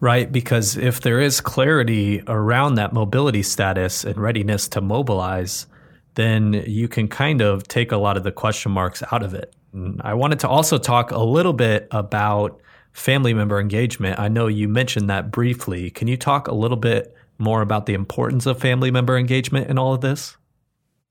Right, 0.00 0.30
because 0.30 0.76
if 0.76 1.00
there 1.00 1.20
is 1.20 1.40
clarity 1.40 2.22
around 2.28 2.76
that 2.76 2.92
mobility 2.92 3.42
status 3.42 4.04
and 4.04 4.16
readiness 4.16 4.68
to 4.68 4.80
mobilize, 4.80 5.66
then 6.14 6.52
you 6.68 6.86
can 6.86 7.08
kind 7.08 7.40
of 7.40 7.66
take 7.66 7.90
a 7.90 7.96
lot 7.96 8.16
of 8.16 8.22
the 8.22 8.30
question 8.30 8.70
marks 8.70 9.02
out 9.10 9.24
of 9.24 9.34
it. 9.34 9.52
And 9.72 10.00
I 10.04 10.14
wanted 10.14 10.38
to 10.40 10.48
also 10.48 10.78
talk 10.78 11.10
a 11.10 11.18
little 11.18 11.52
bit 11.52 11.88
about 11.90 12.60
family 12.98 13.34
member 13.34 13.60
engagement. 13.60 14.18
I 14.18 14.28
know 14.28 14.46
you 14.46 14.68
mentioned 14.68 15.08
that 15.10 15.30
briefly. 15.30 15.90
Can 15.90 16.08
you 16.08 16.16
talk 16.16 16.48
a 16.48 16.54
little 16.54 16.76
bit 16.76 17.14
more 17.38 17.62
about 17.62 17.86
the 17.86 17.94
importance 17.94 18.46
of 18.46 18.60
family 18.60 18.90
member 18.90 19.16
engagement 19.16 19.70
in 19.70 19.78
all 19.78 19.94
of 19.94 20.00
this? 20.00 20.36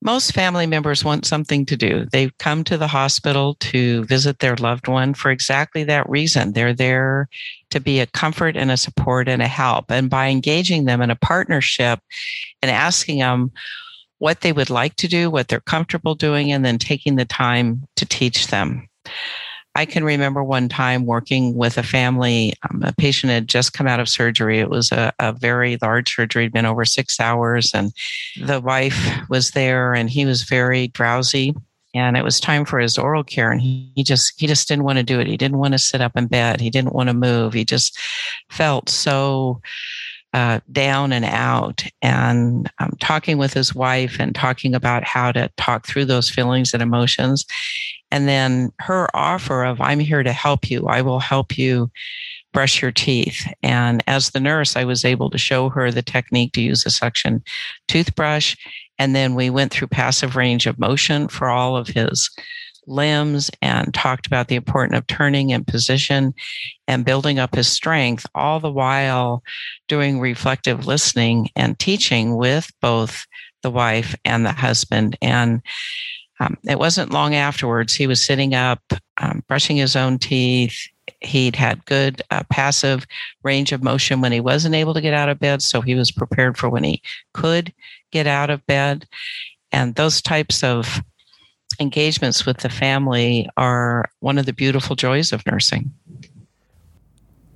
most 0.01 0.33
family 0.33 0.67
members 0.67 1.03
want 1.03 1.25
something 1.25 1.65
to 1.65 1.75
do. 1.75 2.05
They 2.11 2.29
come 2.39 2.63
to 2.65 2.77
the 2.77 2.87
hospital 2.87 3.55
to 3.55 4.05
visit 4.05 4.39
their 4.39 4.55
loved 4.55 4.87
one 4.87 5.13
for 5.13 5.31
exactly 5.31 5.83
that 5.85 6.07
reason. 6.09 6.53
They're 6.53 6.73
there 6.73 7.27
to 7.71 7.79
be 7.79 7.99
a 7.99 8.05
comfort 8.05 8.55
and 8.55 8.69
a 8.69 8.77
support 8.77 9.27
and 9.27 9.41
a 9.41 9.47
help. 9.47 9.91
And 9.91 10.09
by 10.09 10.27
engaging 10.27 10.85
them 10.85 11.01
in 11.01 11.09
a 11.09 11.15
partnership 11.15 11.99
and 12.61 12.69
asking 12.69 13.19
them 13.19 13.51
what 14.19 14.41
they 14.41 14.53
would 14.53 14.69
like 14.69 14.95
to 14.97 15.07
do, 15.07 15.29
what 15.29 15.47
they're 15.47 15.59
comfortable 15.61 16.15
doing, 16.15 16.51
and 16.51 16.63
then 16.63 16.77
taking 16.77 17.15
the 17.15 17.25
time 17.25 17.87
to 17.95 18.05
teach 18.05 18.47
them. 18.47 18.87
I 19.77 19.85
can 19.85 20.03
remember 20.03 20.43
one 20.43 20.69
time 20.69 21.05
working 21.05 21.53
with 21.53 21.77
a 21.77 21.83
family. 21.83 22.55
Um, 22.67 22.81
a 22.81 22.93
patient 22.93 23.31
had 23.31 23.47
just 23.47 23.73
come 23.73 23.85
out 23.85 23.99
of 23.99 24.09
surgery. 24.09 24.57
It 24.59 24.71
was 24.71 24.91
a, 24.91 25.13
a 25.19 25.33
very 25.33 25.77
large 25.83 26.15
surgery, 26.15 26.45
had 26.45 26.51
been 26.51 26.65
over 26.65 26.83
six 26.83 27.19
hours, 27.19 27.71
and 27.75 27.93
the 28.41 28.59
wife 28.59 28.97
was 29.29 29.51
there, 29.51 29.93
and 29.93 30.09
he 30.09 30.25
was 30.25 30.41
very 30.41 30.87
drowsy. 30.87 31.53
And 31.93 32.17
it 32.17 32.23
was 32.23 32.39
time 32.39 32.65
for 32.65 32.79
his 32.79 32.97
oral 32.97 33.23
care, 33.23 33.51
and 33.51 33.61
he, 33.61 33.91
he 33.95 34.03
just 34.03 34.33
he 34.41 34.47
just 34.47 34.67
didn't 34.67 34.83
want 34.83 34.97
to 34.97 35.03
do 35.03 35.19
it. 35.19 35.27
He 35.27 35.37
didn't 35.37 35.59
want 35.59 35.73
to 35.73 35.79
sit 35.79 36.01
up 36.01 36.17
in 36.17 36.25
bed. 36.25 36.59
He 36.59 36.71
didn't 36.71 36.93
want 36.93 37.09
to 37.09 37.13
move. 37.13 37.53
He 37.53 37.63
just 37.63 37.99
felt 38.49 38.89
so 38.89 39.61
uh, 40.33 40.59
down 40.71 41.13
and 41.13 41.25
out 41.25 41.83
and 42.01 42.69
um, 42.79 42.93
talking 42.99 43.37
with 43.37 43.53
his 43.53 43.73
wife 43.73 44.17
and 44.19 44.35
talking 44.35 44.75
about 44.75 45.03
how 45.03 45.31
to 45.31 45.49
talk 45.57 45.85
through 45.85 46.05
those 46.05 46.29
feelings 46.29 46.73
and 46.73 46.83
emotions. 46.83 47.45
And 48.11 48.27
then 48.27 48.71
her 48.79 49.07
offer 49.15 49.63
of, 49.63 49.81
I'm 49.81 49.99
here 49.99 50.23
to 50.23 50.31
help 50.31 50.69
you, 50.69 50.87
I 50.87 51.01
will 51.01 51.19
help 51.19 51.57
you 51.57 51.91
brush 52.53 52.81
your 52.81 52.91
teeth. 52.91 53.45
And 53.61 54.03
as 54.07 54.31
the 54.31 54.39
nurse, 54.39 54.75
I 54.75 54.83
was 54.83 55.05
able 55.05 55.29
to 55.29 55.37
show 55.37 55.69
her 55.69 55.91
the 55.91 56.01
technique 56.01 56.53
to 56.53 56.61
use 56.61 56.85
a 56.85 56.89
suction 56.89 57.43
toothbrush. 57.87 58.55
And 58.97 59.15
then 59.15 59.35
we 59.35 59.49
went 59.49 59.71
through 59.71 59.89
passive 59.89 60.35
range 60.35 60.65
of 60.65 60.79
motion 60.79 61.27
for 61.27 61.49
all 61.49 61.75
of 61.75 61.87
his 61.87 62.29
limbs 62.87 63.51
and 63.61 63.93
talked 63.93 64.25
about 64.25 64.47
the 64.47 64.55
importance 64.55 64.97
of 64.97 65.05
turning 65.07 65.51
and 65.51 65.67
position 65.67 66.33
and 66.87 67.05
building 67.05 67.37
up 67.37 67.53
his 67.53 67.67
strength, 67.67 68.25
all 68.33 68.59
the 68.59 68.71
while 68.71 69.43
doing 69.87 70.19
reflective 70.19 70.87
listening 70.87 71.49
and 71.55 71.77
teaching 71.77 72.37
with 72.37 72.71
both 72.81 73.25
the 73.61 73.69
wife 73.69 74.15
and 74.23 74.45
the 74.45 74.53
husband. 74.53 75.17
And 75.21 75.61
um, 76.39 76.57
it 76.63 76.79
wasn't 76.79 77.11
long 77.11 77.35
afterwards, 77.35 77.93
he 77.93 78.07
was 78.07 78.23
sitting 78.23 78.53
up, 78.53 78.81
um, 79.17 79.43
brushing 79.47 79.77
his 79.77 79.95
own 79.95 80.19
teeth. 80.19 80.87
He'd 81.21 81.55
had 81.55 81.85
good 81.85 82.21
uh, 82.29 82.43
passive 82.49 83.07
range 83.43 83.71
of 83.71 83.81
motion 83.81 84.21
when 84.21 84.31
he 84.31 84.39
wasn't 84.39 84.75
able 84.75 84.93
to 84.93 85.01
get 85.01 85.13
out 85.13 85.29
of 85.29 85.39
bed. 85.39 85.61
So 85.61 85.81
he 85.81 85.95
was 85.95 86.11
prepared 86.11 86.57
for 86.57 86.69
when 86.69 86.83
he 86.83 87.01
could 87.33 87.73
get 88.11 88.27
out 88.27 88.49
of 88.49 88.65
bed. 88.67 89.07
And 89.71 89.95
those 89.95 90.21
types 90.21 90.63
of 90.63 91.01
engagements 91.79 92.45
with 92.45 92.57
the 92.57 92.69
family 92.69 93.49
are 93.57 94.09
one 94.19 94.37
of 94.37 94.45
the 94.45 94.53
beautiful 94.53 94.95
joys 94.95 95.31
of 95.31 95.45
nursing. 95.45 95.91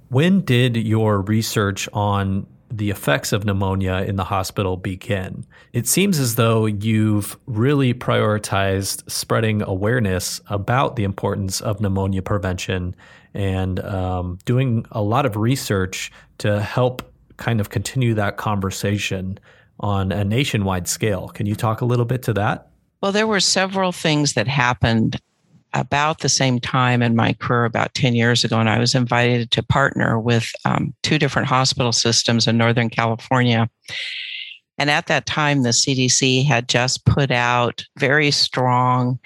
When 0.10 0.42
did 0.42 0.76
your 0.76 1.22
research 1.22 1.88
on 1.94 2.46
the 2.72 2.90
effects 2.90 3.34
of 3.34 3.46
pneumonia 3.46 4.04
in 4.08 4.16
the 4.16 4.24
hospital 4.24 4.78
begin? 4.78 5.46
It 5.74 5.88
seems 5.88 6.20
as 6.20 6.36
though 6.36 6.66
you've 6.66 7.38
really 7.46 7.94
prioritized 7.94 9.10
spreading 9.10 9.62
awareness 9.62 10.42
about 10.48 10.96
the 10.96 11.04
importance 11.04 11.62
of 11.62 11.82
pneumonia 11.82 12.22
prevention 12.22 12.96
and 13.34 13.80
um, 13.82 14.40
doing 14.46 14.86
a 14.92 15.02
lot 15.02 15.26
of 15.26 15.36
research 15.36 16.12
to 16.40 16.62
help 16.62 17.02
kind 17.38 17.60
of 17.60 17.70
continue 17.70 18.14
that 18.14 18.38
conversation 18.38 19.40
on 19.80 20.12
a 20.12 20.24
nationwide 20.24 20.88
scale. 20.88 21.30
Can 21.30 21.46
you 21.46 21.56
talk 21.56 21.82
a 21.82 21.86
little 21.86 22.06
bit 22.06 22.24
to 22.24 22.34
that? 22.34 22.70
Well, 23.02 23.12
there 23.12 23.28
were 23.28 23.40
several 23.40 23.92
things 23.92 24.34
that 24.34 24.48
happened 24.48 25.20
about 25.74 26.20
the 26.20 26.30
same 26.30 26.60
time 26.60 27.02
in 27.02 27.16
my 27.16 27.34
career, 27.34 27.66
about 27.66 27.94
10 27.94 28.16
years 28.16 28.44
ago, 28.44 28.60
and 28.60 28.70
I 28.70 28.80
was 28.80 28.94
invited 28.94 29.52
to 29.52 29.64
partner 29.64 30.20
with 30.20 30.52
um, 30.66 30.94
two 31.04 31.18
different 31.18 31.48
hospital 31.48 31.92
systems 31.92 32.48
in 32.48 32.58
Northern 32.58 32.90
California. 32.90 33.70
And 34.78 34.90
at 34.90 35.08
that 35.08 35.26
time, 35.26 35.64
the 35.64 35.70
CDC 35.70 36.46
had 36.46 36.68
just 36.68 37.06
put 37.06 37.32
out 37.32 37.86
very 37.98 38.32
strong 38.32 39.20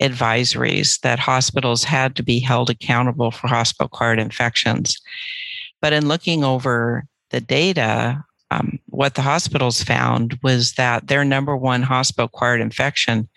advisories 0.00 1.00
that 1.00 1.18
hospitals 1.18 1.84
had 1.84 2.16
to 2.16 2.22
be 2.22 2.40
held 2.40 2.70
accountable 2.70 3.30
for 3.30 3.48
hospital 3.48 3.86
acquired 3.86 4.18
infections. 4.18 4.96
But 5.80 5.92
in 5.92 6.08
looking 6.08 6.44
over 6.44 7.04
the 7.30 7.40
data, 7.40 8.24
um, 8.50 8.78
what 8.86 9.14
the 9.14 9.22
hospitals 9.22 9.82
found 9.82 10.38
was 10.42 10.74
that 10.74 11.08
their 11.08 11.24
number 11.24 11.56
one 11.56 11.82
hospital 11.82 12.26
acquired 12.26 12.60
infection 12.60 13.28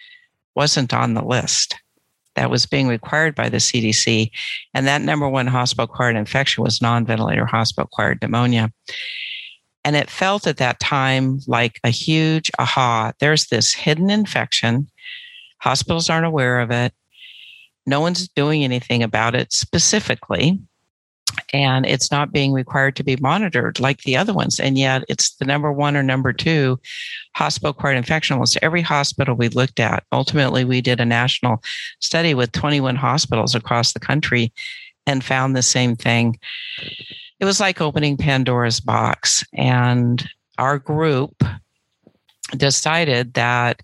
wasn't 0.55 0.93
on 0.93 1.15
the 1.15 1.24
list 1.24 1.75
that 2.36 2.50
was 2.50 2.65
being 2.65 2.88
required 2.88 3.36
by 3.36 3.50
the 3.50 3.58
CDC. 3.58 4.30
And 4.74 4.88
that 4.88 5.01
number 5.01 5.27
one 5.27 5.48
hospital 5.48 5.86
acquired 5.86 6.15
infection 6.15 6.63
was 6.63 6.82
non 6.82 7.06
ventilator 7.06 7.46
hospital 7.46 7.89
acquired 7.92 8.22
pneumonia. 8.22 8.72
And 9.84 9.96
it 9.96 10.10
felt 10.10 10.48
at 10.48 10.58
that 10.58 10.80
time 10.80 11.39
like 11.48 11.80
a 11.84 11.89
huge 11.89 12.51
aha. 12.58 13.13
There's 13.20 13.48
this 13.48 13.74
hidden 13.74 14.10
infection. 14.10 14.88
Hospitals 15.60 16.10
aren't 16.10 16.25
aware 16.25 16.60
of 16.60 16.72
it. 16.72 16.94
No 17.86 18.01
one's 18.01 18.27
doing 18.27 18.63
anything 18.63 19.04
about 19.04 19.36
it 19.36 19.54
specifically 19.54 20.60
and 21.53 21.86
it's 21.86 22.12
not 22.12 22.32
being 22.32 22.53
required 22.53 22.96
to 22.96 23.03
be 23.03 23.15
monitored 23.17 23.79
like 23.79 24.01
the 24.01 24.17
other 24.17 24.34
ones. 24.34 24.60
And 24.60 24.77
yet 24.77 25.03
it's 25.10 25.36
the 25.36 25.46
number 25.46 25.72
one 25.72 25.96
or 25.96 26.03
number 26.03 26.34
two 26.34 26.79
hospital 27.36 27.72
acquired 27.72 27.98
infection. 27.98 28.34
Almost 28.34 28.60
every 28.62 28.82
hospital 28.82 29.36
we 29.36 29.50
looked 29.50 29.79
at, 29.79 30.03
ultimately, 30.12 30.63
we 30.63 30.82
did 30.82 31.00
a 31.00 31.05
national 31.05 31.62
study 32.00 32.34
with 32.34 32.51
21 32.51 32.96
hospitals 32.96 33.55
across 33.55 33.94
the 33.94 34.00
country 34.00 34.53
and 35.08 35.24
found 35.24 35.55
the 35.55 35.62
same 35.62 35.96
thing. 35.96 36.39
It 37.39 37.46
was 37.46 37.60
like 37.60 37.82
opening 37.82 38.17
Pandora's 38.17 38.79
box. 38.79 39.44
And 39.53 40.27
our 40.58 40.79
group 40.79 41.44
decided 42.55 43.34
that 43.34 43.82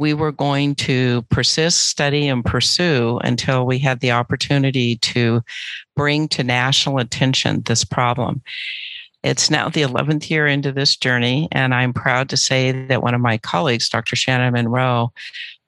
we 0.00 0.14
were 0.14 0.32
going 0.32 0.74
to 0.74 1.20
persist, 1.28 1.88
study, 1.88 2.26
and 2.26 2.42
pursue 2.42 3.20
until 3.22 3.66
we 3.66 3.78
had 3.78 4.00
the 4.00 4.10
opportunity 4.10 4.96
to 4.96 5.42
bring 5.94 6.26
to 6.26 6.42
national 6.42 6.98
attention 6.98 7.60
this 7.66 7.84
problem. 7.84 8.40
It's 9.22 9.50
now 9.50 9.68
the 9.68 9.82
11th 9.82 10.30
year 10.30 10.46
into 10.46 10.72
this 10.72 10.96
journey, 10.96 11.48
and 11.52 11.74
I'm 11.74 11.92
proud 11.92 12.30
to 12.30 12.38
say 12.38 12.72
that 12.86 13.02
one 13.02 13.12
of 13.12 13.20
my 13.20 13.36
colleagues, 13.36 13.90
Dr. 13.90 14.16
Shannon 14.16 14.54
Munro, 14.54 15.12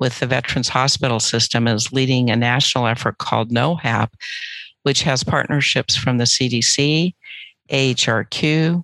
with 0.00 0.18
the 0.18 0.26
Veterans 0.26 0.70
Hospital 0.70 1.20
System, 1.20 1.68
is 1.68 1.92
leading 1.92 2.30
a 2.30 2.36
national 2.36 2.86
effort 2.86 3.18
called 3.18 3.50
NOHAP, 3.50 4.08
which 4.84 5.02
has 5.02 5.22
partnerships 5.22 5.94
from 5.94 6.16
the 6.16 6.24
CDC, 6.24 7.14
AHRQ, 7.70 8.82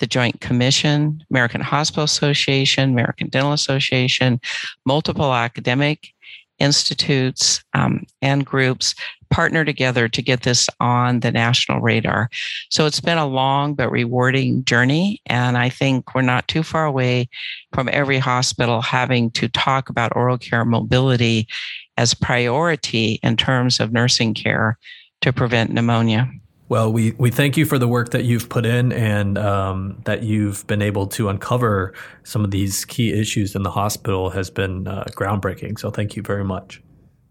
the 0.00 0.06
Joint 0.06 0.40
Commission, 0.40 1.22
American 1.30 1.60
Hospital 1.60 2.04
Association, 2.04 2.90
American 2.90 3.28
Dental 3.28 3.52
Association, 3.52 4.40
multiple 4.84 5.32
academic 5.32 6.12
institutes 6.58 7.62
um, 7.72 8.04
and 8.20 8.44
groups 8.44 8.94
partner 9.30 9.64
together 9.64 10.08
to 10.08 10.22
get 10.22 10.42
this 10.42 10.68
on 10.80 11.20
the 11.20 11.30
national 11.30 11.80
radar. 11.80 12.28
So 12.68 12.84
it's 12.84 13.00
been 13.00 13.16
a 13.16 13.26
long 13.26 13.74
but 13.74 13.90
rewarding 13.90 14.64
journey. 14.64 15.22
And 15.26 15.56
I 15.56 15.68
think 15.68 16.14
we're 16.14 16.22
not 16.22 16.48
too 16.48 16.62
far 16.62 16.84
away 16.84 17.28
from 17.72 17.88
every 17.92 18.18
hospital 18.18 18.82
having 18.82 19.30
to 19.32 19.48
talk 19.48 19.88
about 19.88 20.14
oral 20.16 20.36
care 20.36 20.64
mobility 20.64 21.46
as 21.96 22.12
priority 22.12 23.20
in 23.22 23.36
terms 23.36 23.80
of 23.80 23.92
nursing 23.92 24.34
care 24.34 24.78
to 25.20 25.32
prevent 25.32 25.70
pneumonia. 25.70 26.28
Well, 26.70 26.92
we, 26.92 27.10
we 27.18 27.32
thank 27.32 27.56
you 27.56 27.66
for 27.66 27.80
the 27.80 27.88
work 27.88 28.10
that 28.10 28.22
you've 28.22 28.48
put 28.48 28.64
in 28.64 28.92
and 28.92 29.36
um, 29.36 30.00
that 30.04 30.22
you've 30.22 30.64
been 30.68 30.80
able 30.80 31.08
to 31.08 31.28
uncover 31.28 31.92
some 32.22 32.44
of 32.44 32.52
these 32.52 32.84
key 32.84 33.12
issues 33.12 33.56
in 33.56 33.64
the 33.64 33.72
hospital 33.72 34.30
has 34.30 34.50
been 34.50 34.86
uh, 34.86 35.02
groundbreaking. 35.08 35.80
So 35.80 35.90
thank 35.90 36.14
you 36.14 36.22
very 36.22 36.44
much. 36.44 36.80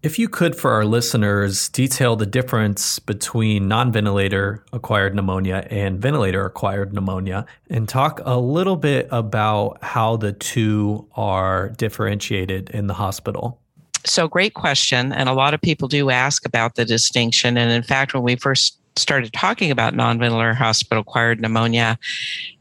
If 0.02 0.18
you 0.18 0.28
could, 0.28 0.54
for 0.54 0.72
our 0.72 0.84
listeners, 0.84 1.70
detail 1.70 2.16
the 2.16 2.26
difference 2.26 2.98
between 2.98 3.66
non 3.66 3.90
ventilator 3.92 4.62
acquired 4.74 5.14
pneumonia 5.14 5.66
and 5.70 5.98
ventilator 5.98 6.44
acquired 6.44 6.92
pneumonia 6.92 7.46
and 7.70 7.88
talk 7.88 8.20
a 8.26 8.38
little 8.38 8.76
bit 8.76 9.08
about 9.10 9.82
how 9.82 10.18
the 10.18 10.34
two 10.34 11.08
are 11.16 11.70
differentiated 11.70 12.68
in 12.70 12.88
the 12.88 12.94
hospital. 12.94 13.58
So, 14.04 14.28
great 14.28 14.52
question. 14.52 15.12
And 15.12 15.30
a 15.30 15.34
lot 15.34 15.54
of 15.54 15.62
people 15.62 15.88
do 15.88 16.10
ask 16.10 16.44
about 16.44 16.74
the 16.74 16.84
distinction. 16.84 17.56
And 17.56 17.72
in 17.72 17.82
fact, 17.82 18.12
when 18.12 18.22
we 18.22 18.36
first 18.36 18.79
started 19.00 19.32
talking 19.32 19.70
about 19.70 19.94
non-ventilator 19.94 20.54
hospital 20.54 21.02
acquired 21.02 21.40
pneumonia, 21.40 21.98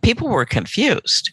people 0.02 0.30
were 0.30 0.46
confused. 0.46 1.32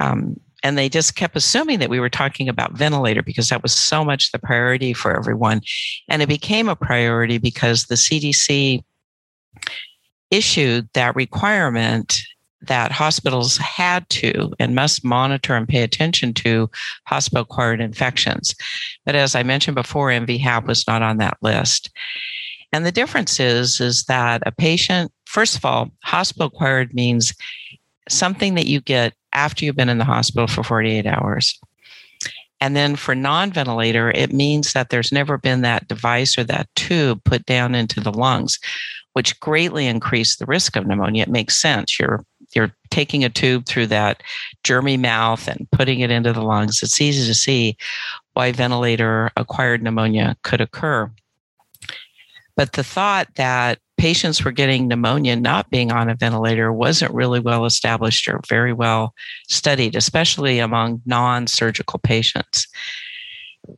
Um, 0.00 0.38
and 0.62 0.76
they 0.76 0.88
just 0.88 1.16
kept 1.16 1.36
assuming 1.36 1.78
that 1.78 1.90
we 1.90 2.00
were 2.00 2.10
talking 2.10 2.48
about 2.48 2.72
ventilator 2.72 3.22
because 3.22 3.48
that 3.48 3.62
was 3.62 3.72
so 3.72 4.04
much 4.04 4.32
the 4.32 4.38
priority 4.38 4.92
for 4.92 5.16
everyone. 5.16 5.62
And 6.08 6.20
it 6.20 6.28
became 6.28 6.68
a 6.68 6.76
priority 6.76 7.38
because 7.38 7.86
the 7.86 7.94
CDC 7.94 8.84
issued 10.30 10.88
that 10.92 11.16
requirement 11.16 12.20
that 12.62 12.92
hospitals 12.92 13.56
had 13.56 14.08
to 14.10 14.52
and 14.58 14.74
must 14.74 15.04
monitor 15.04 15.56
and 15.56 15.66
pay 15.66 15.82
attention 15.82 16.34
to 16.34 16.70
hospital 17.06 17.42
acquired 17.42 17.80
infections. 17.80 18.54
But 19.06 19.14
as 19.14 19.34
I 19.34 19.42
mentioned 19.42 19.76
before, 19.76 20.10
NVHAP 20.10 20.66
was 20.66 20.86
not 20.86 21.02
on 21.02 21.16
that 21.18 21.38
list. 21.40 21.90
And 22.72 22.86
the 22.86 22.92
difference 22.92 23.40
is, 23.40 23.80
is 23.80 24.04
that 24.04 24.42
a 24.46 24.52
patient, 24.52 25.12
first 25.26 25.56
of 25.56 25.64
all, 25.64 25.90
hospital 26.04 26.46
acquired 26.46 26.94
means 26.94 27.34
something 28.08 28.54
that 28.54 28.66
you 28.66 28.80
get 28.80 29.14
after 29.32 29.64
you've 29.64 29.76
been 29.76 29.88
in 29.88 29.98
the 29.98 30.04
hospital 30.04 30.46
for 30.46 30.62
48 30.62 31.06
hours. 31.06 31.58
And 32.60 32.76
then 32.76 32.94
for 32.96 33.14
non 33.14 33.52
ventilator, 33.52 34.10
it 34.10 34.32
means 34.32 34.72
that 34.74 34.90
there's 34.90 35.12
never 35.12 35.38
been 35.38 35.62
that 35.62 35.88
device 35.88 36.36
or 36.36 36.44
that 36.44 36.68
tube 36.76 37.24
put 37.24 37.46
down 37.46 37.74
into 37.74 38.00
the 38.00 38.12
lungs, 38.12 38.58
which 39.14 39.40
greatly 39.40 39.86
increase 39.86 40.36
the 40.36 40.46
risk 40.46 40.76
of 40.76 40.86
pneumonia. 40.86 41.22
It 41.22 41.30
makes 41.30 41.56
sense. 41.56 41.98
You're 41.98 42.24
you're 42.54 42.74
taking 42.90 43.24
a 43.24 43.28
tube 43.28 43.66
through 43.66 43.86
that 43.86 44.22
germy 44.64 44.98
mouth 44.98 45.46
and 45.46 45.68
putting 45.70 46.00
it 46.00 46.10
into 46.10 46.32
the 46.32 46.42
lungs. 46.42 46.82
It's 46.82 47.00
easy 47.00 47.26
to 47.26 47.34
see 47.34 47.76
why 48.32 48.52
ventilator 48.52 49.30
acquired 49.36 49.82
pneumonia 49.82 50.36
could 50.42 50.60
occur. 50.60 51.10
But 52.60 52.74
the 52.74 52.84
thought 52.84 53.36
that 53.36 53.78
patients 53.96 54.44
were 54.44 54.52
getting 54.52 54.86
pneumonia 54.86 55.34
not 55.34 55.70
being 55.70 55.90
on 55.90 56.10
a 56.10 56.14
ventilator 56.14 56.70
wasn't 56.70 57.14
really 57.14 57.40
well 57.40 57.64
established 57.64 58.28
or 58.28 58.38
very 58.50 58.74
well 58.74 59.14
studied, 59.48 59.96
especially 59.96 60.58
among 60.58 61.00
non 61.06 61.46
surgical 61.46 61.98
patients. 62.00 62.68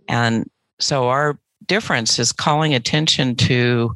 And 0.09 0.51
so 0.81 1.07
our 1.11 1.39
difference 1.65 2.19
is 2.19 2.33
calling 2.33 2.75
attention 2.75 3.37
to 3.37 3.95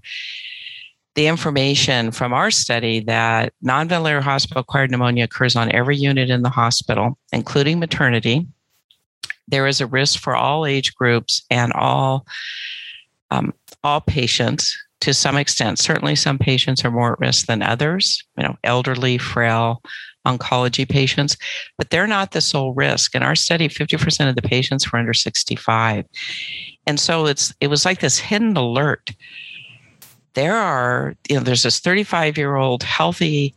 the 1.16 1.26
information 1.26 2.12
from 2.12 2.32
our 2.32 2.52
study 2.52 3.00
that 3.00 3.54
non 3.62 3.88
ventilator 3.88 4.20
hospital 4.20 4.60
acquired 4.60 4.92
pneumonia 4.92 5.24
occurs 5.24 5.56
on 5.56 5.72
every 5.72 5.96
unit 5.96 6.30
in 6.30 6.42
the 6.42 6.48
hospital, 6.48 7.18
including 7.32 7.80
maternity. 7.80 8.46
There 9.48 9.66
is 9.66 9.80
a 9.80 9.86
risk 9.88 10.20
for 10.20 10.36
all 10.36 10.64
age 10.64 10.94
groups 10.94 11.42
and 11.50 11.72
all 11.72 12.24
um, 13.32 13.52
all 13.86 14.00
patients 14.00 14.76
to 15.00 15.14
some 15.14 15.36
extent. 15.36 15.78
Certainly, 15.78 16.16
some 16.16 16.38
patients 16.38 16.84
are 16.84 16.90
more 16.90 17.12
at 17.12 17.20
risk 17.20 17.46
than 17.46 17.62
others, 17.62 18.22
you 18.36 18.42
know, 18.42 18.56
elderly, 18.64 19.16
frail, 19.16 19.80
oncology 20.26 20.88
patients, 20.88 21.36
but 21.78 21.90
they're 21.90 22.08
not 22.08 22.32
the 22.32 22.40
sole 22.40 22.74
risk. 22.74 23.14
In 23.14 23.22
our 23.22 23.36
study, 23.36 23.68
50% 23.68 24.28
of 24.28 24.34
the 24.34 24.42
patients 24.42 24.90
were 24.90 24.98
under 24.98 25.14
65. 25.14 26.04
And 26.86 26.98
so 26.98 27.26
it's 27.26 27.54
it 27.60 27.68
was 27.68 27.84
like 27.84 28.00
this 28.00 28.18
hidden 28.18 28.56
alert. 28.56 29.12
There 30.34 30.56
are, 30.56 31.14
you 31.28 31.36
know, 31.36 31.42
there's 31.42 31.62
this 31.62 31.78
35 31.78 32.36
year 32.36 32.56
old 32.56 32.82
healthy, 32.82 33.54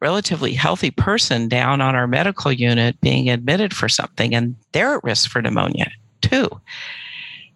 relatively 0.00 0.54
healthy 0.54 0.90
person 0.90 1.48
down 1.48 1.80
on 1.80 1.94
our 1.94 2.08
medical 2.08 2.52
unit 2.52 3.00
being 3.00 3.30
admitted 3.30 3.72
for 3.72 3.88
something, 3.88 4.34
and 4.34 4.56
they're 4.72 4.96
at 4.96 5.04
risk 5.04 5.30
for 5.30 5.40
pneumonia 5.40 5.90
too. 6.20 6.48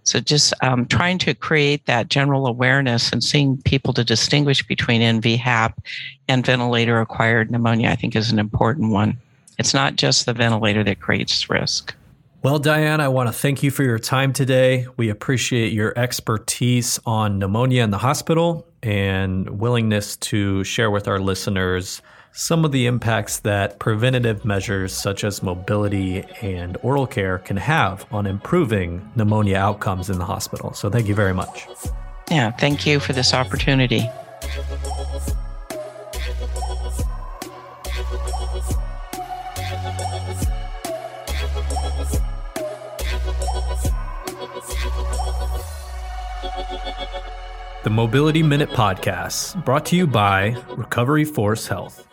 So 0.05 0.21
just 0.21 0.53
um, 0.63 0.87
trying 0.87 1.19
to 1.19 1.35
create 1.35 1.87
that 1.87 2.09
general 2.09 2.47
awareness 2.47 3.13
and 3.13 3.23
seeing 3.23 3.57
people 3.63 3.93
to 3.95 4.05
distinguish 4.05 4.67
between 4.67 5.01
NVHAP 5.01 5.75
and 6.29 6.45
ventilator 6.45 7.01
acquired 7.01 7.51
pneumonia, 7.51 7.91
I 7.91 7.97
think 7.97 8.17
is 8.17 8.33
an 8.33 8.39
important 8.39 8.91
one. 8.91 9.17
It's 9.59 9.75
not 9.75 9.97
just 9.97 10.27
the 10.27 10.33
ventilator 10.33 10.83
that 10.85 11.01
creates 11.01 11.49
risk. 11.49 11.95
Well, 12.43 12.59
Dian, 12.59 13.01
I 13.01 13.07
want 13.07 13.29
to 13.29 13.33
thank 13.33 13.63
you 13.63 13.71
for 13.71 13.85
your 13.85 14.01
time 14.01 14.33
today. 14.33 14.89
We 14.97 15.11
appreciate 15.11 15.73
your 15.73 15.97
expertise 15.97 16.99
on 17.07 17.39
pneumonia 17.39 17.85
in 17.85 17.91
the 17.91 17.99
hospital 17.99 18.67
and 18.83 19.61
willingness 19.61 20.17
to 20.17 20.65
share 20.65 20.91
with 20.91 21.07
our 21.07 21.21
listeners 21.21 22.03
some 22.33 22.65
of 22.65 22.73
the 22.73 22.87
impacts 22.87 23.39
that 23.41 23.79
preventative 23.79 24.45
measures 24.45 24.93
such 24.93 25.23
as 25.23 25.41
mobility 25.41 26.25
and 26.41 26.77
oral 26.83 27.07
care 27.07 27.39
can 27.39 27.59
have 27.59 28.07
on 28.11 28.27
improving 28.27 29.09
pneumonia 29.15 29.59
outcomes 29.59 30.11
in 30.11 30.19
the 30.19 30.25
hospital. 30.25 30.73
So, 30.73 30.91
thank 30.91 31.07
you 31.07 31.15
very 31.15 31.35
much. 31.35 31.69
Yeah, 32.29 32.51
thank 32.51 32.85
you 32.85 32.99
for 32.99 33.13
this 33.13 33.33
opportunity. 33.33 34.11
The 47.93 47.97
Mobility 47.97 48.43
Minute 48.43 48.71
Podcast, 48.71 49.67
brought 49.67 49.85
to 49.87 49.97
you 49.97 50.07
by 50.07 50.57
Recovery 50.79 51.27
Force 51.27 51.67
Health. 51.67 52.12